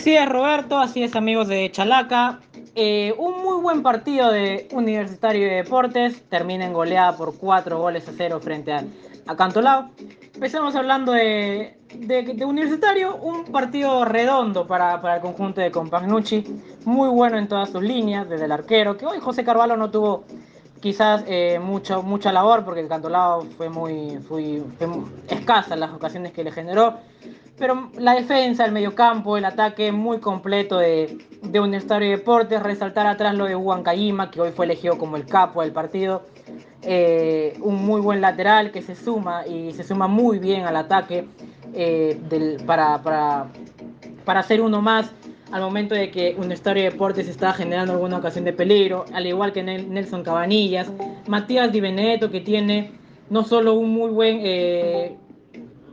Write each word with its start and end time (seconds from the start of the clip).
Así 0.00 0.16
es, 0.16 0.26
Roberto, 0.26 0.78
así 0.78 1.02
es, 1.02 1.14
amigos 1.14 1.48
de 1.48 1.70
Chalaca. 1.70 2.40
Eh, 2.74 3.14
un 3.18 3.42
muy 3.42 3.60
buen 3.60 3.82
partido 3.82 4.32
de 4.32 4.66
Universitario 4.72 5.46
de 5.46 5.56
Deportes. 5.56 6.22
Termina 6.30 6.64
en 6.64 6.72
goleada 6.72 7.14
por 7.18 7.36
4 7.36 7.78
goles 7.78 8.08
a 8.08 8.12
0 8.16 8.40
frente 8.40 8.72
a, 8.72 8.82
Cantolao. 9.36 9.90
Empezamos 10.34 10.74
hablando 10.74 11.12
de, 11.12 11.76
Universitario, 12.46 13.14
un 13.16 13.44
partido 13.52 14.06
redondo 14.06 14.66
para, 14.66 15.02
para 15.02 15.16
el 15.16 15.20
conjunto 15.20 15.60
de 15.60 15.70
Compagnucci. 15.70 16.46
Muy 16.86 17.10
bueno 17.10 17.36
en 17.36 17.46
todas 17.46 17.68
sus 17.68 17.82
líneas, 17.82 18.26
desde 18.26 18.46
el 18.46 18.52
arquero, 18.52 18.96
que 18.96 19.04
hoy 19.04 19.18
José 19.20 19.44
Carvalho 19.44 19.76
no 19.76 19.90
tuvo 19.90 20.24
quizás 20.80 21.24
eh, 21.26 21.58
mucho, 21.58 22.02
mucha 22.02 22.32
labor 22.32 22.64
porque 22.64 22.80
el 22.80 22.88
Cantolao 22.88 23.42
fue 23.58 23.68
muy, 23.68 24.16
fue, 24.26 24.62
fue 24.78 24.88
escasa 25.28 25.74
en 25.74 25.80
las 25.80 25.92
ocasiones 25.92 26.32
que 26.32 26.42
le 26.42 26.52
generó 26.52 26.94
pero 27.60 27.90
la 27.98 28.14
defensa, 28.14 28.64
el 28.64 28.72
mediocampo, 28.72 29.36
el 29.36 29.44
ataque 29.44 29.92
muy 29.92 30.18
completo 30.18 30.78
de, 30.78 31.18
de 31.42 31.60
Universitario 31.60 32.08
de 32.08 32.16
Deportes, 32.16 32.62
resaltar 32.62 33.06
atrás 33.06 33.34
lo 33.34 33.44
de 33.44 33.54
Huancayima, 33.54 34.30
que 34.30 34.40
hoy 34.40 34.50
fue 34.50 34.64
elegido 34.64 34.96
como 34.96 35.16
el 35.16 35.26
capo 35.26 35.60
del 35.60 35.70
partido, 35.70 36.22
eh, 36.80 37.52
un 37.60 37.84
muy 37.84 38.00
buen 38.00 38.22
lateral 38.22 38.70
que 38.70 38.80
se 38.80 38.96
suma 38.96 39.46
y 39.46 39.72
se 39.72 39.84
suma 39.84 40.08
muy 40.08 40.38
bien 40.38 40.64
al 40.64 40.74
ataque 40.74 41.28
eh, 41.74 42.18
para, 42.66 43.02
para, 43.02 43.48
para 44.24 44.40
hacer 44.40 44.62
uno 44.62 44.80
más 44.80 45.12
al 45.52 45.60
momento 45.60 45.94
de 45.94 46.10
que 46.10 46.34
Universitario 46.38 46.84
de 46.84 46.90
Deportes 46.90 47.28
está 47.28 47.52
generando 47.52 47.92
alguna 47.92 48.16
ocasión 48.16 48.46
de 48.46 48.54
peligro, 48.54 49.04
al 49.12 49.26
igual 49.26 49.52
que 49.52 49.62
Nelson 49.62 50.22
Cabanillas, 50.22 50.90
Matías 51.26 51.70
Di 51.70 51.80
Benedetto 51.80 52.30
que 52.30 52.40
tiene 52.40 52.92
no 53.28 53.44
solo 53.44 53.74
un 53.74 53.90
muy 53.90 54.10
buen 54.10 54.40
eh, 54.42 55.16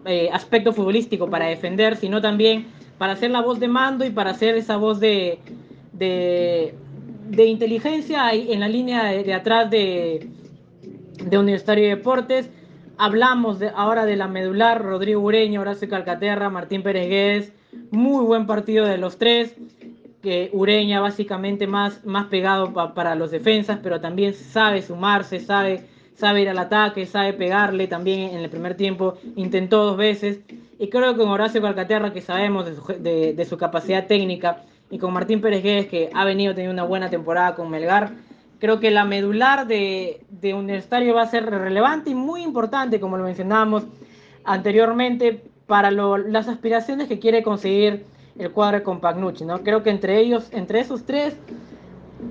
eh, 0.08 0.30
aspecto 0.32 0.72
futbolístico 0.72 1.30
para 1.30 1.48
defender, 1.48 1.98
sino 1.98 2.22
también 2.22 2.68
para 2.98 3.16
ser 3.16 3.32
la 3.32 3.42
voz 3.42 3.60
de 3.60 3.68
mando 3.68 4.06
y 4.06 4.10
para 4.10 4.34
ser 4.34 4.56
esa 4.56 4.78
voz 4.78 5.00
de, 5.00 5.40
de, 5.94 7.46
inteligencia 7.46 8.32
en 8.32 8.60
la 8.60 8.68
línea 8.68 9.04
de, 9.06 9.34
atrás 9.34 9.70
de, 9.70 10.30
de, 11.24 11.38
Universitario 11.38 11.84
de 11.84 11.90
Deportes. 11.96 12.50
Hablamos 12.98 13.60
de, 13.60 13.70
ahora 13.76 14.06
de 14.06 14.16
la 14.16 14.28
medular, 14.28 14.82
Rodrigo 14.82 15.22
Ureña, 15.22 15.62
Horacio 15.62 15.90
Calcaterra, 15.90 16.50
Martín 16.50 16.84
Pérez 16.84 17.10
Guedes. 17.10 17.54
Muy 17.92 18.26
buen 18.26 18.48
partido 18.48 18.86
de 18.86 18.98
los 18.98 19.18
tres. 19.18 19.56
Que 20.24 20.50
Ureña 20.54 21.00
básicamente 21.00 21.68
más, 21.68 22.04
más 22.06 22.26
pegado 22.28 22.74
para 22.96 23.14
los 23.14 23.30
defensas, 23.30 23.80
pero 23.84 24.02
también 24.02 24.34
sabe 24.34 24.82
sumarse, 24.82 25.40
sabe 25.40 25.86
sabe 26.18 26.42
ir 26.42 26.50
al 26.50 26.58
ataque, 26.58 27.06
sabe 27.06 27.34
pegarle, 27.34 27.88
también 27.88 28.32
en 28.32 28.40
el 28.40 28.50
primer 28.50 28.76
tiempo 28.76 29.18
intentó 29.36 29.86
dos 29.86 29.98
veces. 29.98 30.40
Y 30.80 30.90
creo 30.90 31.14
que 31.14 31.20
con 31.20 31.30
Horacio 31.30 31.62
Calcaterra, 31.62 32.12
que 32.12 32.22
sabemos 32.22 32.66
de 32.66 33.46
su, 33.46 33.58
capacidad 33.58 34.08
técnica, 34.08 34.64
y 34.90 34.98
con 34.98 35.14
Martín 35.14 35.42
Pérez 35.42 35.64
Guedes, 35.64 35.88
que 35.88 36.10
ha 36.14 36.26
venido 36.26 36.54
teniendo 36.54 36.74
una 36.74 36.90
buena 36.90 37.10
temporada 37.10 37.56
con 37.56 37.70
Melgar, 37.70 38.14
creo 38.60 38.80
que 38.80 38.90
la 38.90 39.06
medular 39.06 39.68
de, 39.68 40.22
de 40.30 40.54
Universitario 40.54 41.14
va 41.14 41.22
a 41.22 41.28
ser 41.28 41.46
relevante 41.46 42.10
y 42.10 42.16
muy 42.16 42.42
importante, 42.42 43.00
como 43.00 43.18
lo 43.18 43.24
mencionábamos 43.24 43.84
anteriormente, 44.44 45.44
para 45.68 45.92
las 45.92 46.48
aspiraciones 46.48 47.08
que 47.08 47.20
quiere 47.20 47.44
conseguir 47.44 48.06
el 48.40 48.52
cuadro 48.52 48.82
con 48.82 49.02
Pagnucci. 49.02 49.46
¿no? 49.46 49.62
Creo 49.62 49.84
que 49.84 49.92
entre 49.92 50.20
ellos, 50.20 50.48
entre 50.52 50.80
esos 50.80 51.06
tres, 51.06 51.36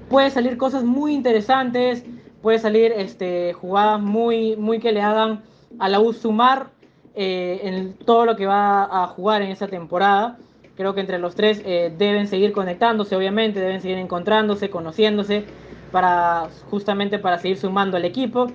puede 0.09 0.31
salir 0.31 0.57
cosas 0.57 0.83
muy 0.83 1.15
interesantes 1.15 2.05
puede 2.47 2.61
salir 2.61 2.93
este, 2.93 3.55
jugadas 3.55 4.01
muy, 4.01 4.55
muy 4.55 4.79
que 4.79 4.93
le 4.93 5.03
hagan 5.03 5.43
a 5.81 5.89
la 5.89 5.99
U 5.99 6.13
sumar 6.13 6.69
eh, 7.17 7.59
en 7.65 7.95
todo 7.95 8.25
lo 8.25 8.37
que 8.37 8.47
va 8.47 8.85
a 8.85 9.09
jugar 9.09 9.43
en 9.43 9.51
esa 9.51 9.67
temporada. 9.67 10.39
Creo 10.77 10.95
que 10.95 11.01
entre 11.01 11.19
los 11.19 11.35
tres 11.35 11.61
eh, 11.67 11.93
deben 11.99 12.29
seguir 12.29 12.53
conectándose, 12.53 13.17
obviamente, 13.17 13.59
deben 13.59 13.81
seguir 13.81 13.99
encontrándose, 13.99 14.71
conociéndose, 14.71 15.45
para 15.91 16.47
justamente 16.71 17.19
para 17.19 17.41
seguir 17.41 17.59
sumando 17.59 17.97
al 17.97 18.05
equipo. 18.05 18.47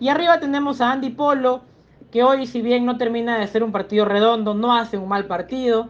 Y 0.00 0.08
arriba 0.08 0.40
tenemos 0.40 0.80
a 0.80 0.90
Andy 0.90 1.10
Polo, 1.10 1.60
que 2.10 2.24
hoy, 2.24 2.48
si 2.48 2.62
bien 2.62 2.84
no 2.84 2.98
termina 2.98 3.38
de 3.38 3.46
ser 3.46 3.62
un 3.62 3.70
partido 3.70 4.06
redondo, 4.06 4.54
no 4.54 4.74
hace 4.74 4.98
un 4.98 5.08
mal 5.08 5.26
partido. 5.26 5.86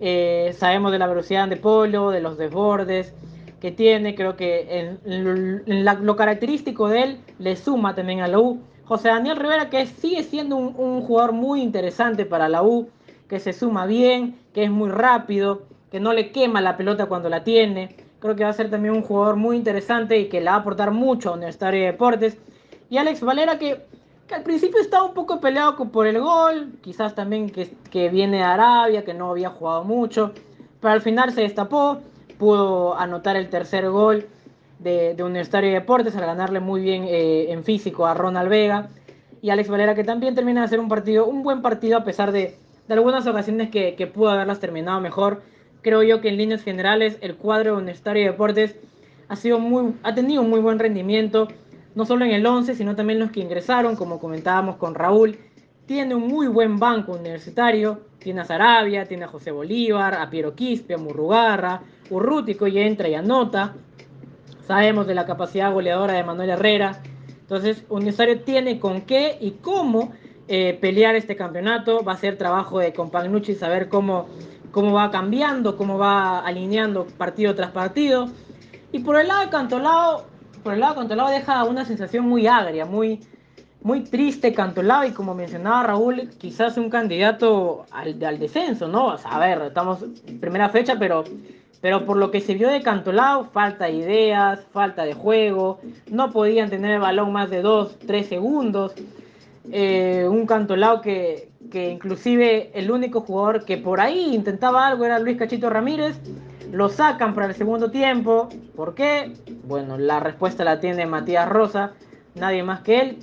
Eh, 0.00 0.54
sabemos 0.56 0.90
de 0.90 0.98
la 1.00 1.06
velocidad 1.06 1.48
de 1.48 1.58
Polo, 1.58 2.10
de 2.10 2.22
los 2.22 2.38
desbordes, 2.38 3.12
que 3.64 3.72
tiene, 3.72 4.14
creo 4.14 4.36
que 4.36 4.98
lo 5.06 6.16
característico 6.16 6.86
de 6.90 7.02
él 7.02 7.18
le 7.38 7.56
suma 7.56 7.94
también 7.94 8.20
a 8.20 8.28
la 8.28 8.38
U. 8.38 8.60
José 8.84 9.08
Daniel 9.08 9.38
Rivera, 9.38 9.70
que 9.70 9.86
sigue 9.86 10.22
siendo 10.22 10.58
un, 10.58 11.00
jugador 11.00 11.32
muy 11.32 11.62
interesante 11.62 12.26
para 12.26 12.50
la 12.50 12.62
U, 12.62 12.90
que 13.26 13.40
se 13.40 13.54
suma 13.54 13.86
bien, 13.86 14.38
que 14.52 14.64
es 14.64 14.70
muy 14.70 14.90
rápido, 14.90 15.62
que 15.90 15.98
no 15.98 16.12
le 16.12 16.30
quema 16.30 16.60
la 16.60 16.76
pelota 16.76 17.06
cuando 17.06 17.30
la 17.30 17.42
tiene. 17.42 17.96
Creo 18.18 18.36
que 18.36 18.44
va 18.44 18.50
a 18.50 18.52
ser 18.52 18.68
también 18.68 18.92
un 18.92 19.00
jugador 19.00 19.36
muy 19.36 19.56
interesante 19.56 20.18
y 20.18 20.28
que 20.28 20.40
le 20.40 20.50
va 20.50 20.56
a 20.56 20.58
aportar 20.58 20.90
mucho 20.90 21.30
a 21.30 21.32
Universitario 21.32 21.80
de 21.80 21.86
Deportes. 21.86 22.36
Y 22.90 22.98
Alex 22.98 23.22
Valera, 23.22 23.58
que, 23.58 23.80
al 24.30 24.42
principio 24.42 24.78
estaba 24.78 25.04
un 25.04 25.14
poco 25.14 25.40
peleado 25.40 25.74
por 25.90 26.06
el 26.06 26.20
gol, 26.20 26.74
quizás 26.82 27.14
también 27.14 27.48
que 27.48 28.08
viene 28.10 28.36
de 28.36 28.42
Arabia, 28.42 29.06
que 29.06 29.14
no 29.14 29.30
había 29.30 29.48
jugado 29.48 29.84
mucho, 29.84 30.32
pero 30.82 30.92
al 30.92 31.00
final 31.00 31.32
se 31.32 31.40
destapó 31.40 32.02
pudo 32.44 32.94
anotar 32.98 33.36
el 33.36 33.48
tercer 33.48 33.88
gol 33.88 34.26
de, 34.78 35.14
de 35.14 35.22
Universitario 35.22 35.70
de 35.70 35.76
Deportes 35.76 36.14
al 36.14 36.26
ganarle 36.26 36.60
muy 36.60 36.82
bien 36.82 37.04
eh, 37.04 37.50
en 37.50 37.64
físico 37.64 38.04
a 38.04 38.12
Ronald 38.12 38.50
Vega 38.50 38.90
y 39.40 39.48
Alex 39.48 39.70
Valera 39.70 39.94
que 39.94 40.04
también 40.04 40.34
termina 40.34 40.60
de 40.60 40.66
hacer 40.66 40.78
un 40.78 40.90
partido, 40.90 41.24
un 41.24 41.42
buen 41.42 41.62
partido 41.62 41.96
a 41.96 42.04
pesar 42.04 42.32
de, 42.32 42.58
de 42.86 42.94
algunas 42.94 43.26
ocasiones 43.26 43.70
que, 43.70 43.94
que, 43.94 44.06
pudo 44.06 44.28
haberlas 44.28 44.60
terminado 44.60 45.00
mejor. 45.00 45.40
Creo 45.80 46.02
yo 46.02 46.20
que 46.20 46.28
en 46.28 46.36
líneas 46.36 46.62
generales 46.62 47.16
el 47.22 47.36
cuadro 47.36 47.72
de 47.72 47.78
Universitario 47.78 48.24
de 48.24 48.30
Deportes 48.32 48.76
ha, 49.28 49.36
sido 49.36 49.58
muy, 49.58 49.94
ha 50.02 50.14
tenido 50.14 50.42
un 50.42 50.50
muy 50.50 50.60
buen 50.60 50.78
rendimiento, 50.78 51.48
no 51.94 52.04
solo 52.04 52.26
en 52.26 52.32
el 52.32 52.44
11, 52.44 52.74
sino 52.74 52.94
también 52.94 53.20
los 53.20 53.30
que 53.30 53.40
ingresaron, 53.40 53.96
como 53.96 54.18
comentábamos 54.18 54.76
con 54.76 54.94
Raúl. 54.94 55.38
Tiene 55.86 56.14
un 56.14 56.28
muy 56.28 56.46
buen 56.46 56.78
banco 56.78 57.12
universitario, 57.12 58.00
tiene 58.24 58.40
a 58.40 58.44
Sarabia, 58.44 59.04
tiene 59.04 59.24
a 59.24 59.28
José 59.28 59.52
Bolívar, 59.52 60.14
a 60.14 60.30
Piero 60.30 60.54
Quispe, 60.54 60.94
a 60.94 60.98
Murrugarra, 60.98 61.82
Urrutico 62.10 62.66
y 62.66 62.78
entra 62.78 63.06
y 63.06 63.14
anota. 63.14 63.74
Sabemos 64.66 65.06
de 65.06 65.14
la 65.14 65.26
capacidad 65.26 65.70
goleadora 65.70 66.14
de 66.14 66.24
Manuel 66.24 66.50
Herrera. 66.50 67.02
Entonces, 67.42 67.84
Universitario 67.90 68.40
tiene 68.40 68.80
con 68.80 69.02
qué 69.02 69.36
y 69.38 69.52
cómo 69.52 70.12
eh, 70.48 70.78
pelear 70.80 71.14
este 71.14 71.36
campeonato. 71.36 72.02
Va 72.02 72.14
a 72.14 72.16
ser 72.16 72.38
trabajo 72.38 72.78
de 72.78 72.94
Compagnucci 72.94 73.54
saber 73.54 73.90
cómo, 73.90 74.26
cómo 74.72 74.94
va 74.94 75.10
cambiando, 75.10 75.76
cómo 75.76 75.98
va 75.98 76.40
alineando 76.40 77.06
partido 77.06 77.54
tras 77.54 77.72
partido. 77.72 78.30
Y 78.90 79.00
por 79.00 79.20
el 79.20 79.28
lado 79.28 79.42
de 79.42 79.50
Cantolao, 79.50 80.24
por 80.62 80.72
el 80.72 80.80
lado 80.80 80.94
de 80.94 81.00
Cantolao 81.00 81.28
deja 81.28 81.64
una 81.64 81.84
sensación 81.84 82.26
muy 82.26 82.46
agria, 82.46 82.86
muy, 82.86 83.20
muy 83.84 84.00
triste 84.00 84.52
Cantolao 84.52 85.04
y 85.04 85.12
como 85.12 85.34
mencionaba 85.34 85.84
Raúl, 85.84 86.30
quizás 86.38 86.76
un 86.76 86.90
candidato 86.90 87.86
al, 87.92 88.22
al 88.24 88.38
descenso, 88.40 88.88
¿no? 88.88 89.10
a 89.22 89.38
ver, 89.38 89.62
estamos 89.62 90.02
en 90.26 90.40
primera 90.40 90.68
fecha, 90.70 90.96
pero 90.98 91.24
pero 91.84 92.06
por 92.06 92.16
lo 92.16 92.30
que 92.30 92.40
se 92.40 92.54
vio 92.54 92.70
de 92.70 92.80
Cantolao, 92.80 93.44
falta 93.44 93.84
de 93.84 93.92
ideas, 93.92 94.66
falta 94.72 95.04
de 95.04 95.12
juego, 95.12 95.80
no 96.10 96.32
podían 96.32 96.70
tener 96.70 96.92
el 96.92 97.00
balón 97.00 97.30
más 97.30 97.50
de 97.50 97.60
2, 97.60 97.98
3 98.06 98.26
segundos. 98.26 98.94
Eh, 99.70 100.26
un 100.26 100.46
Cantolao 100.46 101.02
que, 101.02 101.50
que 101.70 101.90
inclusive 101.90 102.70
el 102.72 102.90
único 102.90 103.20
jugador 103.20 103.66
que 103.66 103.76
por 103.76 104.00
ahí 104.00 104.34
intentaba 104.34 104.86
algo 104.86 105.04
era 105.04 105.18
Luis 105.18 105.36
Cachito 105.36 105.68
Ramírez. 105.68 106.18
Lo 106.72 106.88
sacan 106.88 107.34
para 107.34 107.48
el 107.48 107.54
segundo 107.54 107.90
tiempo. 107.90 108.48
¿Por 108.74 108.94
qué? 108.94 109.34
Bueno, 109.64 109.98
la 109.98 110.20
respuesta 110.20 110.64
la 110.64 110.80
tiene 110.80 111.04
Matías 111.04 111.46
Rosa, 111.46 111.92
nadie 112.34 112.62
más 112.62 112.80
que 112.80 113.00
él. 113.00 113.18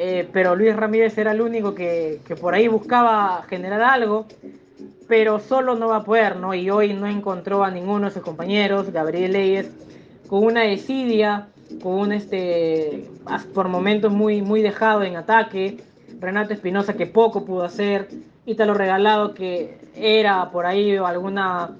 Eh, 0.00 0.28
pero 0.32 0.54
Luis 0.54 0.76
Ramírez 0.76 1.18
era 1.18 1.32
el 1.32 1.40
único 1.40 1.74
que, 1.74 2.20
que 2.24 2.36
por 2.36 2.54
ahí 2.54 2.68
buscaba 2.68 3.42
generar 3.48 3.82
algo 3.82 4.26
pero 5.08 5.40
solo 5.40 5.74
no 5.74 5.88
va 5.88 5.96
a 5.96 6.04
poder, 6.04 6.36
¿no? 6.36 6.54
Y 6.54 6.70
hoy 6.70 6.92
no 6.92 7.06
encontró 7.06 7.64
a 7.64 7.70
ninguno 7.70 8.06
de 8.06 8.12
sus 8.12 8.22
compañeros, 8.22 8.92
Gabriel 8.92 9.32
Leyes, 9.32 9.70
con 10.28 10.44
una 10.44 10.60
desidia, 10.60 11.48
con 11.82 11.94
un, 11.94 12.12
este, 12.12 13.08
por 13.54 13.68
momentos 13.68 14.12
muy, 14.12 14.42
muy 14.42 14.60
dejado 14.60 15.02
en 15.02 15.16
ataque, 15.16 15.78
Renato 16.20 16.52
Espinosa 16.52 16.94
que 16.94 17.06
poco 17.06 17.44
pudo 17.44 17.64
hacer, 17.64 18.08
Ítalo 18.44 18.74
Regalado 18.74 19.34
que 19.34 19.78
era 19.94 20.50
por 20.50 20.66
ahí 20.66 20.96
alguna, 20.96 21.70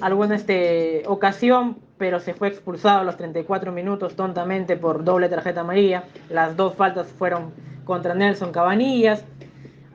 alguna 0.00 0.36
este, 0.36 1.02
ocasión, 1.06 1.78
pero 1.98 2.20
se 2.20 2.34
fue 2.34 2.48
expulsado 2.48 3.00
a 3.00 3.04
los 3.04 3.16
34 3.16 3.72
minutos 3.72 4.16
tontamente 4.16 4.76
por 4.76 5.04
doble 5.04 5.28
tarjeta 5.28 5.60
amarilla, 5.60 6.04
las 6.30 6.56
dos 6.56 6.74
faltas 6.74 7.08
fueron 7.08 7.52
contra 7.84 8.14
Nelson 8.14 8.52
Cabanillas, 8.52 9.24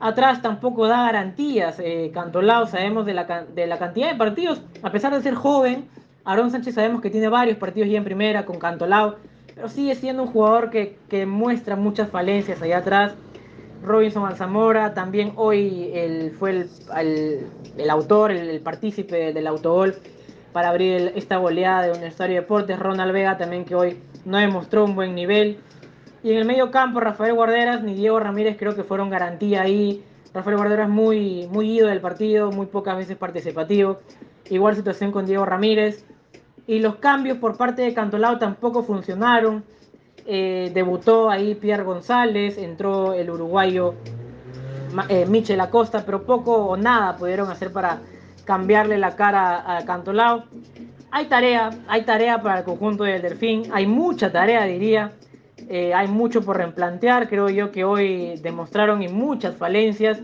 Atrás 0.00 0.42
tampoco 0.42 0.86
da 0.86 1.04
garantías. 1.04 1.80
Eh, 1.80 2.10
Cantolao 2.14 2.66
sabemos 2.66 3.04
de 3.04 3.14
la, 3.14 3.44
de 3.54 3.66
la 3.66 3.78
cantidad 3.78 4.10
de 4.10 4.16
partidos, 4.16 4.62
a 4.82 4.92
pesar 4.92 5.12
de 5.12 5.22
ser 5.22 5.34
joven. 5.34 5.88
Aaron 6.24 6.50
Sánchez 6.50 6.74
sabemos 6.74 7.00
que 7.00 7.10
tiene 7.10 7.28
varios 7.28 7.58
partidos 7.58 7.90
ya 7.90 7.98
en 7.98 8.04
primera 8.04 8.44
con 8.44 8.58
Cantolao, 8.58 9.16
pero 9.54 9.68
sigue 9.68 9.94
siendo 9.94 10.24
un 10.24 10.28
jugador 10.28 10.70
que, 10.70 10.98
que 11.08 11.26
muestra 11.26 11.74
muchas 11.74 12.10
falencias 12.10 12.62
allá 12.62 12.78
atrás. 12.78 13.14
Robinson 13.82 14.26
Alzamora, 14.26 14.94
también 14.94 15.32
hoy 15.36 15.90
el, 15.94 16.32
fue 16.32 16.50
el, 16.96 17.46
el, 17.76 17.90
autor, 17.90 18.32
el, 18.32 18.50
el, 18.50 18.60
partícipe 18.60 19.32
del 19.32 19.46
autogol 19.46 19.94
para 20.52 20.70
abrir 20.70 21.12
esta 21.14 21.36
goleada 21.36 21.82
de 21.82 21.90
Universitario 21.90 22.36
de 22.36 22.40
Deportes. 22.40 22.78
Ronald 22.78 23.12
Vega 23.12 23.38
también 23.38 23.64
que 23.64 23.74
hoy 23.74 24.00
no 24.24 24.38
demostró 24.38 24.84
un 24.84 24.94
buen 24.94 25.14
nivel. 25.14 25.58
Y 26.22 26.32
en 26.32 26.38
el 26.38 26.44
medio 26.44 26.70
campo, 26.70 27.00
Rafael 27.00 27.34
Guarderas 27.34 27.82
ni 27.82 27.94
Diego 27.94 28.18
Ramírez 28.18 28.56
creo 28.58 28.74
que 28.74 28.82
fueron 28.82 29.08
garantía 29.10 29.62
ahí. 29.62 30.02
Rafael 30.34 30.56
Guarderas 30.56 30.88
muy, 30.88 31.46
muy 31.50 31.70
ido 31.70 31.88
del 31.88 32.00
partido, 32.00 32.50
muy 32.50 32.66
pocas 32.66 32.96
veces 32.96 33.16
participativo. 33.16 34.00
Igual 34.50 34.76
situación 34.76 35.12
con 35.12 35.26
Diego 35.26 35.44
Ramírez. 35.44 36.04
Y 36.66 36.80
los 36.80 36.96
cambios 36.96 37.38
por 37.38 37.56
parte 37.56 37.82
de 37.82 37.94
Cantolao 37.94 38.38
tampoco 38.38 38.82
funcionaron. 38.82 39.64
Eh, 40.30 40.70
debutó 40.74 41.30
ahí 41.30 41.54
Pierre 41.54 41.84
González, 41.84 42.58
entró 42.58 43.14
el 43.14 43.30
uruguayo 43.30 43.94
eh, 45.08 45.24
Michel 45.26 45.58
Acosta, 45.58 46.04
pero 46.04 46.24
poco 46.24 46.54
o 46.54 46.76
nada 46.76 47.16
pudieron 47.16 47.50
hacer 47.50 47.72
para 47.72 48.00
cambiarle 48.44 48.98
la 48.98 49.16
cara 49.16 49.78
a 49.78 49.86
Cantolao. 49.86 50.44
Hay 51.10 51.28
tarea, 51.28 51.70
hay 51.88 52.02
tarea 52.02 52.42
para 52.42 52.58
el 52.58 52.64
conjunto 52.66 53.04
del 53.04 53.22
Delfín, 53.22 53.70
hay 53.72 53.86
mucha 53.86 54.30
tarea 54.30 54.64
diría, 54.64 55.12
eh, 55.66 55.94
hay 55.94 56.08
mucho 56.08 56.42
por 56.42 56.58
replantear, 56.58 57.26
creo 57.26 57.48
yo 57.48 57.72
que 57.72 57.84
hoy 57.84 58.38
demostraron 58.42 59.02
y 59.02 59.08
muchas 59.08 59.56
falencias. 59.56 60.20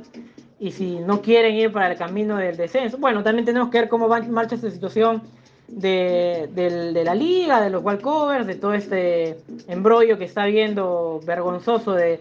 Y 0.60 0.72
si 0.72 0.98
no 0.98 1.22
quieren 1.22 1.54
ir 1.54 1.72
para 1.72 1.90
el 1.90 1.96
camino 1.96 2.36
del 2.36 2.58
descenso, 2.58 2.98
bueno, 2.98 3.22
también 3.22 3.46
tenemos 3.46 3.70
que 3.70 3.78
ver 3.78 3.88
cómo 3.88 4.06
va, 4.06 4.20
marcha 4.20 4.54
esta 4.54 4.70
situación 4.70 5.22
de, 5.68 6.48
de, 6.52 7.04
la 7.04 7.14
liga, 7.14 7.60
de 7.60 7.70
los 7.70 7.82
walkovers, 7.82 8.46
de 8.46 8.54
todo 8.54 8.74
este 8.74 9.38
embrollo 9.68 10.18
que 10.18 10.24
está 10.24 10.46
viendo 10.46 11.20
vergonzoso 11.24 11.92
de, 11.92 12.20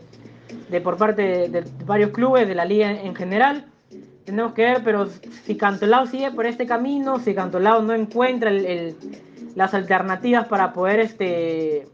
de 0.69 0.81
por 0.81 0.97
parte 0.97 1.21
de, 1.21 1.49
de, 1.49 1.63
varios 1.85 2.11
clubes, 2.11 2.47
de 2.47 2.55
la 2.55 2.65
liga 2.65 2.91
en 2.91 3.15
general. 3.15 3.65
Tenemos 4.25 4.53
que 4.53 4.63
ver, 4.63 4.81
pero 4.83 5.09
si 5.45 5.57
Cantolao 5.57 6.07
sigue 6.07 6.31
por 6.31 6.45
este 6.45 6.65
camino, 6.65 7.19
si 7.19 7.35
Cantolao 7.35 7.81
no 7.81 7.93
encuentra 7.93 8.49
el, 8.49 8.65
el, 8.65 8.95
las 9.55 9.73
alternativas 9.73 10.47
para 10.47 10.73
poder 10.73 11.01
este, 11.01 11.87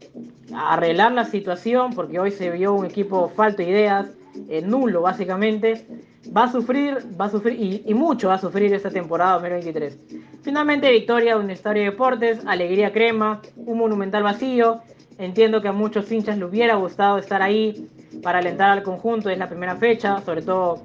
arreglar 0.54 1.12
la 1.12 1.24
situación, 1.24 1.92
porque 1.94 2.20
hoy 2.20 2.30
se 2.30 2.50
vio 2.50 2.74
un 2.74 2.86
equipo 2.86 3.28
falto 3.30 3.62
de 3.62 3.68
ideas, 3.68 4.06
eh, 4.48 4.62
nulo 4.62 5.02
básicamente, 5.02 5.86
va 6.34 6.44
a 6.44 6.52
sufrir, 6.52 6.98
va 7.20 7.26
a 7.26 7.30
sufrir 7.30 7.60
y, 7.60 7.82
y, 7.86 7.94
mucho 7.94 8.28
va 8.28 8.34
a 8.34 8.38
sufrir 8.38 8.72
esta 8.72 8.90
temporada 8.90 9.34
2023. 9.34 9.98
Finalmente, 10.42 10.90
victoria 10.90 11.34
de 11.34 11.40
Universitario 11.40 11.82
de 11.82 11.90
Deportes, 11.90 12.40
alegría 12.46 12.92
crema, 12.92 13.42
un 13.56 13.78
monumental 13.78 14.22
vacío. 14.22 14.80
Entiendo 15.18 15.60
que 15.60 15.68
a 15.68 15.72
muchos 15.72 16.10
hinchas 16.10 16.38
les 16.38 16.48
hubiera 16.48 16.76
gustado 16.76 17.18
estar 17.18 17.42
ahí 17.42 17.88
para 18.22 18.38
alentar 18.38 18.70
al 18.70 18.82
conjunto, 18.82 19.28
es 19.28 19.38
la 19.38 19.48
primera 19.48 19.76
fecha, 19.76 20.22
sobre 20.22 20.40
todo 20.40 20.82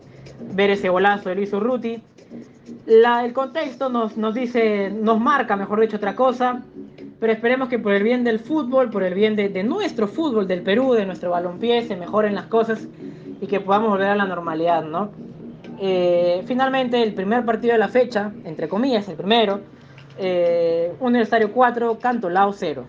ver 0.54 0.72
ese 0.72 0.90
golazo 0.90 1.30
de 1.30 1.36
Luis 1.36 1.54
Urruti. 1.54 2.02
El 2.86 3.34
contexto 3.34 3.90
nos, 3.90 4.18
nos 4.18 4.34
dice, 4.34 4.90
nos 4.90 5.22
marca, 5.22 5.56
mejor 5.56 5.80
dicho, 5.80 5.96
otra 5.96 6.16
cosa, 6.16 6.62
pero 7.22 7.32
esperemos 7.32 7.70
que 7.70 7.80
por 7.80 7.94
el 7.94 8.04
bien 8.04 8.26
del 8.26 8.40
fútbol, 8.40 8.90
por 8.90 9.04
el 9.04 9.14
bien 9.14 9.38
de, 9.38 9.48
de 9.48 9.64
nuestro 9.64 10.10
fútbol, 10.10 10.48
del 10.48 10.64
Perú, 10.64 10.94
de 10.94 11.06
nuestro 11.06 11.32
balompié, 11.32 11.84
se 11.84 11.96
mejoren 11.96 12.36
las 12.36 12.48
cosas 12.48 12.88
y 13.40 13.48
que 13.48 13.62
podamos 13.62 13.90
volver 13.90 14.10
a 14.10 14.16
la 14.16 14.26
normalidad, 14.26 14.84
¿no? 14.84 15.12
Eh, 15.80 16.44
finalmente, 16.48 17.02
el 17.02 17.14
primer 17.14 17.46
partido 17.46 17.74
de 17.74 17.80
la 17.80 17.90
fecha, 17.90 18.32
entre 18.44 18.68
comillas, 18.68 19.08
el 19.10 19.16
primero, 19.16 19.62
eh, 20.18 20.94
Universitario 21.00 21.52
4, 21.52 22.00
Cantolao 22.00 22.54
0. 22.54 22.86